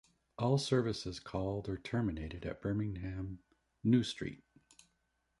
[0.39, 3.37] All services called or terminated at Birmingham
[3.83, 4.43] New Street.